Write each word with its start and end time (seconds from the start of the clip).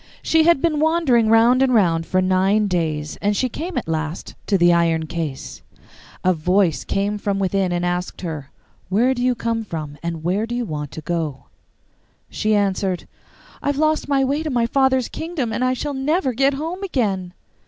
She 0.23 0.45
had 0.45 0.63
been 0.63 0.79
wandering 0.79 1.29
round 1.29 1.61
and 1.61 1.75
round 1.75 2.07
for 2.07 2.23
nine 2.23 2.65
days, 2.65 3.17
and 3.17 3.37
she 3.37 3.49
came 3.49 3.77
at 3.77 3.87
last 3.87 4.33
to 4.47 4.57
the 4.57 4.73
iron 4.73 5.05
case. 5.05 5.61
A 6.23 6.33
voice 6.33 6.83
came 6.83 7.19
from 7.19 7.37
within 7.37 7.71
and 7.71 7.85
asked 7.85 8.21
her, 8.21 8.49
'Where 8.89 9.13
do 9.13 9.21
you 9.21 9.35
come 9.35 9.63
from, 9.63 9.99
and 10.01 10.23
where 10.23 10.47
do 10.47 10.55
you 10.55 10.65
want 10.65 10.89
to 10.93 11.01
go?' 11.01 11.45
She 12.31 12.55
answered, 12.55 13.07
'I 13.61 13.67
have 13.67 13.77
lost 13.77 14.07
my 14.07 14.23
way 14.23 14.41
to 14.41 14.49
my 14.49 14.65
father's 14.65 15.07
kingdom, 15.07 15.53
and 15.53 15.63
I 15.63 15.73
shall 15.73 15.93
never 15.93 16.33
get 16.33 16.55
home 16.55 16.81
again. 16.81 17.35